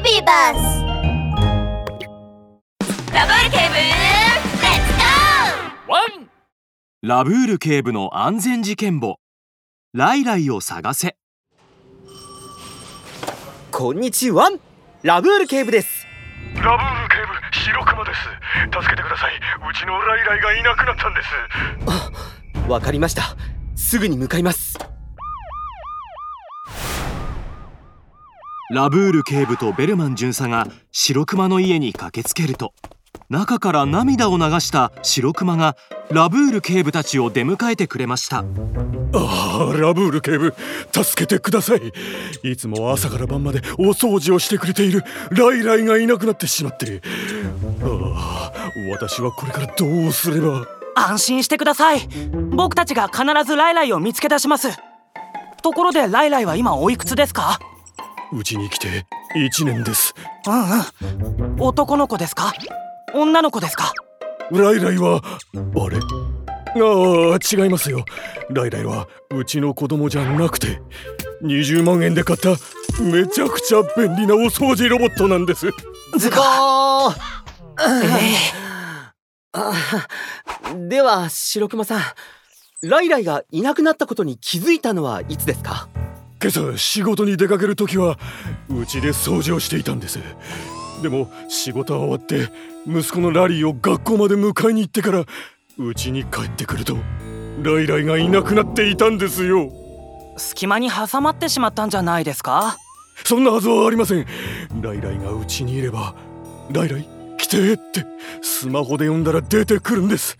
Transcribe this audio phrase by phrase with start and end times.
[0.00, 0.84] ビバス
[3.12, 6.30] ラブール警部レッツゴーワン
[7.02, 9.18] ラブール警部の安全事件簿。
[9.92, 11.16] ライライを探せ。
[13.72, 14.50] こんにちは。
[15.02, 16.06] ラブール警部です。
[16.54, 18.20] ラブール警部白熊です。
[18.72, 19.32] 助けてください。
[19.36, 21.28] うちのライライがいなくなったんです。
[22.66, 23.36] あわかりました。
[23.74, 24.67] すぐに向かいます
[28.70, 32.74] ラブール警部とベルマン巡査が白熊の家に駆けつけると
[33.30, 35.74] 中から涙を流した白熊が
[36.10, 38.38] ラブール警部たちを出迎えてくれました。
[38.38, 40.54] ああラブール警部
[40.92, 41.92] 助けてください。
[42.42, 47.02] いつも朝から晩までお掃除をしてくれているライライがいなくなってしまって
[47.82, 50.66] ああ私はこれからどうすれば。
[50.94, 52.00] 安心してください。
[52.50, 54.68] 僕たちが必ずライライを見つけ出します。
[55.62, 57.58] ところでライライは今おいくつですか？
[58.32, 59.06] うちに来て
[59.36, 60.14] 1年です。
[60.46, 61.62] うんうん。
[61.62, 62.52] 男の子ですか？
[63.14, 63.92] 女の子ですか？
[64.50, 65.20] ライライは
[65.54, 65.98] あれ？
[66.80, 68.04] ああ違いますよ。
[68.50, 70.80] ライライはうちの子供じゃなくて
[71.42, 72.50] 20万円で買った
[73.02, 75.66] めちゃくちゃ便利なお掃除ロボットなんです。
[76.18, 77.16] ズコーえ
[79.52, 79.72] あ
[80.88, 82.00] では白熊さん。
[82.82, 85.88] ライライがいなくなったことに気づいたのはいつですか？
[86.40, 88.16] 今朝仕事に出かける時は
[88.68, 90.20] うちで掃除をしていたんです。
[91.02, 92.48] でも仕事は終わって
[92.86, 95.24] 息子のラリーを学校まで迎えに行ってから
[95.78, 96.96] うちに帰ってくると
[97.62, 99.72] ライライがいなくなっていたんですよ。
[100.36, 102.76] 隙間に挟まってしまったんじゃないですか？
[103.24, 104.26] そんなはずはありません。
[104.80, 106.14] ライライがうちにいれば
[106.70, 108.06] ライライ来てって
[108.42, 110.38] スマホで呼んだら出てくるんです。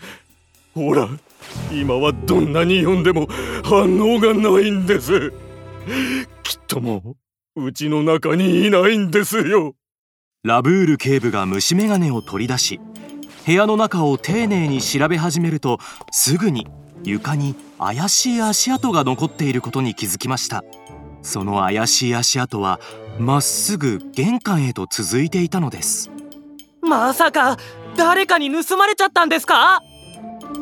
[0.74, 1.08] ほら
[1.72, 3.26] 今はどんなに呼んでも
[3.64, 5.32] 反応がないんです
[6.42, 7.16] きっとも
[7.56, 9.74] ううちの中にいないんですよ。
[10.44, 12.80] ラブール警部が虫眼鏡を取り出し
[13.46, 15.78] 部屋の中を丁寧に調べ始めると
[16.12, 16.66] すぐに
[17.04, 20.62] 床に怪しい足跡が残っていることに気づきました。
[21.22, 22.78] その怪しい足跡は
[23.18, 26.10] まっすぐ玄関へと続いていたのです。
[26.80, 27.56] まさか
[27.96, 29.82] 誰かに盗まれちゃったんですか？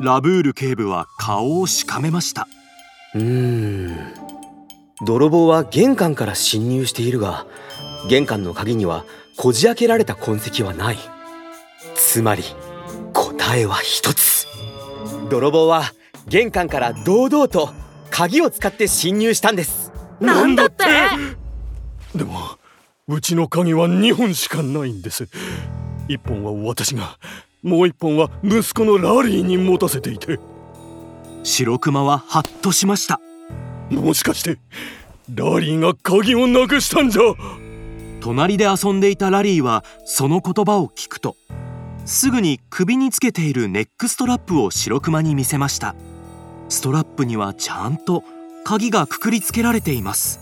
[0.00, 2.48] ラブール警部は顔をしかめました。
[3.14, 3.95] うーん
[5.04, 7.46] 泥棒は玄関から侵入しているが
[8.08, 9.04] 玄関の鍵には
[9.36, 10.98] こじ開けられた痕跡はない。
[11.94, 12.42] つまり
[13.12, 14.46] 答えは一つ。
[15.28, 15.82] 泥棒は
[16.28, 17.68] 玄関から堂々と
[18.10, 19.92] 鍵を使って侵入したんです。
[20.18, 20.84] なんだって？
[22.16, 22.40] でも
[23.06, 25.28] うちの鍵は2本しかないんです。
[26.08, 27.18] 1本は私が
[27.62, 30.38] もう1本は息子のラリーに持たせていて。
[31.42, 33.20] 白熊はハッとしました
[33.90, 34.58] もしかして
[35.34, 37.22] ラリーが鍵をなくしたんじゃ。
[38.20, 41.36] 隣で遊んでいたラリーはその言葉を聞くと
[42.06, 45.94] すぐに首につけているネックストラップを白熊に見せました。
[46.68, 48.24] ストラップにはちゃんと
[48.64, 50.40] 鍵がくくりつけられています。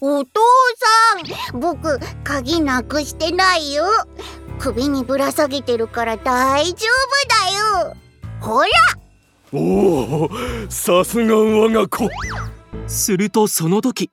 [0.00, 0.40] お父
[1.52, 3.84] さん僕鍵なくしてないよ。
[4.58, 7.96] 首にぶら下げてるから大丈夫だよ。
[8.40, 8.68] ほら。
[9.52, 10.30] おお
[10.68, 12.08] さすが我が子
[12.86, 14.10] するとその時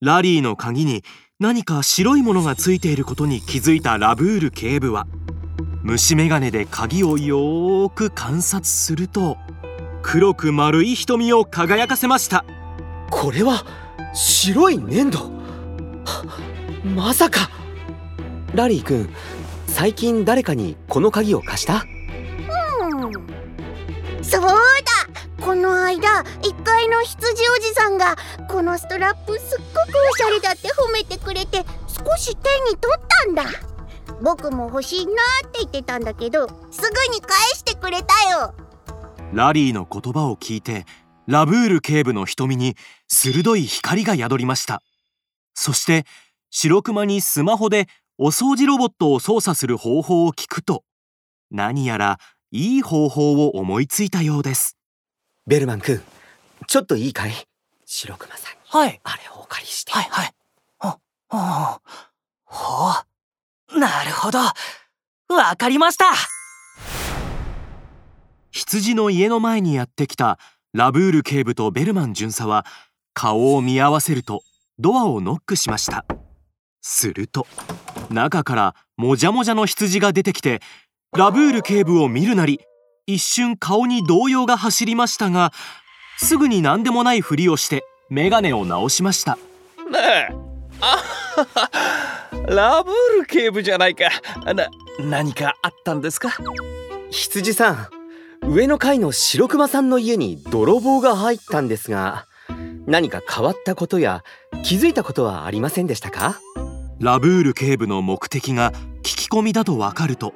[0.00, 1.02] ラリーの鍵に
[1.38, 5.06] 何か白いものがついていることに気づいたラブール警部は
[5.82, 9.36] 虫眼鏡で鍵をよーく観察すると
[10.02, 12.44] 黒く丸い瞳を輝かせました。
[13.10, 13.64] これは
[14.14, 15.18] 白い粘土？
[16.04, 16.24] は
[16.94, 17.50] まさか！
[18.54, 19.08] ラリー君
[19.66, 21.84] 最近誰かにこの鍵を貸した？
[22.90, 23.12] うん。
[24.22, 24.48] そうだ。
[25.40, 28.16] この間一階の羊おじさんが
[28.48, 33.44] このストラップすっごくおしゃれだって褒めてくれて少し手に取ったんだ。
[34.22, 38.54] 僕も欲しいなって言ってたんだけどすぐに返してくれたよ。
[39.32, 40.84] ラリーの言葉を聞いて
[41.26, 42.76] ラブール警部の瞳に
[43.08, 44.82] 鋭い光が宿りました。
[45.54, 46.04] そして
[46.50, 47.88] 白熊にスマホで
[48.18, 50.84] お掃除ロボットを操作する方法を聞くと
[51.50, 52.18] 何やら
[52.50, 54.76] いい方法を思いついたようです。
[55.44, 56.00] ベルマン君
[56.68, 57.32] ちょっといいかい？
[57.84, 59.00] 白熊さんにはい。
[59.02, 59.90] あれをお借りして。
[59.90, 60.30] はいはい。
[60.78, 61.80] ほほ
[62.44, 63.02] ほ
[63.74, 64.38] うなるほど。
[64.38, 66.04] わかりました。
[68.52, 70.38] 羊の家の前にやってきた
[70.72, 72.64] ラブール警部とベルマン巡査は
[73.12, 74.42] 顔を見合わせると
[74.78, 76.06] ドアをノックしました。
[76.82, 77.48] すると
[78.10, 80.60] 中からもじゃもじゃの羊が出てきて
[81.16, 82.60] ラブール警部を見るなり
[83.06, 85.52] 一瞬顔に動揺が走りましたが
[86.18, 89.36] すぐに何でもないふりをして眼鏡を直しました。
[89.90, 90.34] ねえ。
[90.80, 91.70] あはは。
[92.46, 94.10] ラブール警部じゃないか。
[94.54, 94.68] な
[95.00, 96.30] 何かあったんですか？
[97.10, 97.88] 羊さん
[98.52, 102.26] 上の階の白熊さんの家に泥棒が入ったんですが
[102.86, 104.24] 何か変わったことや
[104.62, 106.38] 気づいたことはありませんでしたか？
[107.00, 108.72] ラブール警部の目的が
[109.02, 110.34] 聞き込みだとわかると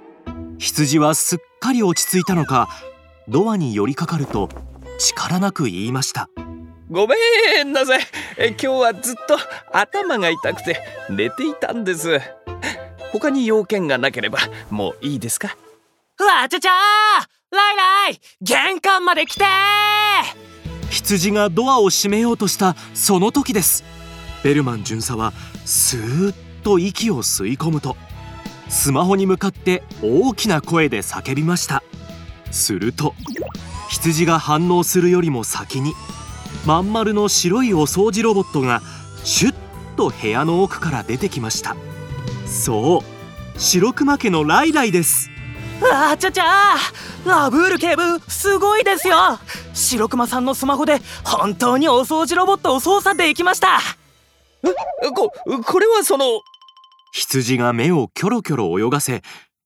[0.58, 2.68] 羊はすっかり落ち着いたのか
[3.28, 4.48] ドアに寄りかかると
[4.98, 6.28] 力なく言いました。
[6.88, 7.16] ごめ
[7.64, 8.00] んなさい。
[8.38, 9.36] え今日はずっと
[9.72, 10.80] 頭が痛くて
[11.10, 12.20] 寝ていたんです。
[13.12, 14.38] 他に要件がなければ
[14.70, 15.56] もういいですか？
[16.18, 19.44] わちゃちゃーライライ玄関まで来て
[20.90, 23.84] 羊がドアを閉めようとしたその時です。
[24.42, 25.32] ベルマン巡査は
[25.64, 27.96] スーッと息を吸い込むと
[28.68, 31.82] スマホに向かって大きな声で叫びました。
[32.50, 33.14] すると
[33.88, 35.92] 羊が反応するよりも先に
[36.64, 38.82] まん丸の白いお掃除ロボットが
[39.24, 39.54] シュッ
[39.96, 41.76] と部屋の奥から出てきました。
[42.46, 45.30] そう白熊家のライライです。
[45.80, 49.38] わちゃちゃーラブール警部すごいですよ。
[49.74, 53.80] 白熊さんのスマホで本当にお掃除ロボットを操作できました。
[55.14, 55.30] こ
[55.62, 56.24] これはその
[57.12, 59.22] 羊が目をキョロキョロ泳がせ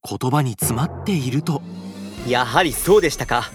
[0.07, 1.61] 言葉に詰まっていると。
[2.27, 3.49] やはりそうでしたか。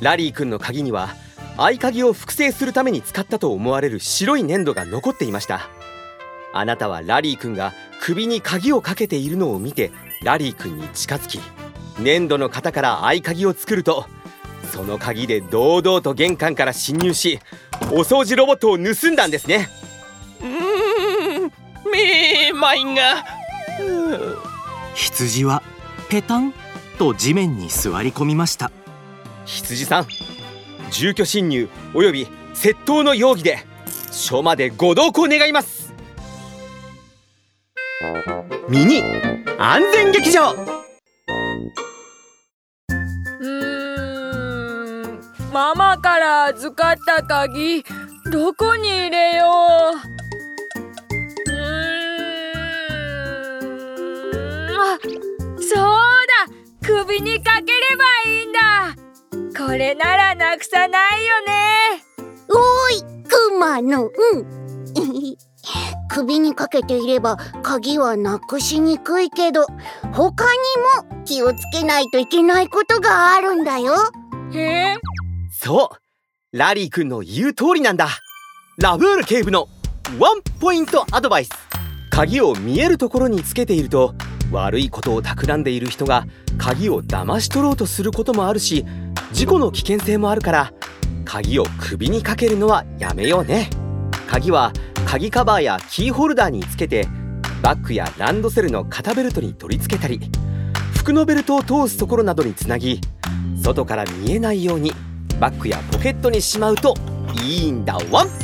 [0.00, 1.14] ラリー君の鍵には
[1.56, 5.68] 合鍵を複製するために使ったと思われる白い粘土が残っていました。
[6.52, 9.90] あなたはラリー君が首に鍵をかけているのを見て
[10.22, 11.40] ラリー君に近づき
[11.98, 14.06] 粘土の型から合鍵を作ると
[14.70, 17.40] その鍵で堂々と玄関から侵入し
[17.90, 19.68] お掃除ロボットを盗んだんですね。
[20.40, 21.52] うーん
[22.94, 23.24] が。
[24.94, 25.62] 羊は
[26.08, 26.54] ペタン
[26.98, 28.70] と地面に座り込みました。
[29.44, 30.06] 羊さん
[30.90, 33.58] 住居侵入および窃盗の容疑で
[34.10, 35.92] 署までご同行願います。
[38.68, 39.02] ミニ
[39.58, 40.52] 安全劇場。
[40.52, 43.48] うー
[45.08, 45.20] ん
[45.52, 47.84] ママから預かった鍵
[48.30, 49.33] どこに入れ
[59.76, 62.04] れならなくさないよね。
[62.48, 64.64] おーいクマのうん。
[66.08, 69.66] 首にかけていれば鍵はなくしにくいけど
[70.12, 73.94] 他にも気をつけないといけないことがあるんだよ。
[74.54, 74.96] え。
[75.50, 75.90] そ
[76.52, 78.08] うラリー君の言う通りなんだ。
[78.78, 79.68] ラブール警部の
[80.18, 81.50] ワンポイントアドバイス。
[82.10, 84.14] 鍵を見えるところにつけていると
[84.52, 86.26] 悪いことを企んでいる人が
[86.58, 88.84] 鍵を騙し取ろうとすることもあるし
[89.34, 90.72] 事故の危険性もあるから
[91.24, 93.68] 鍵を首にかけるのはやめようね。
[94.28, 94.72] 鍵は
[95.04, 97.08] 鍵カバーやキーホルダーにつけて
[97.60, 100.20] バッグやランドセルの肩ベルトに取り付けたり
[100.94, 103.00] 服のベルトを通すところなどにつなぎ
[103.60, 104.92] 外から見えないように
[105.40, 106.94] バッグやポケットにしまうと
[107.42, 108.43] いいんだワン。